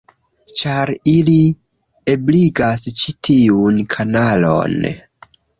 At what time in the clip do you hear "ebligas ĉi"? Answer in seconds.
2.15-3.15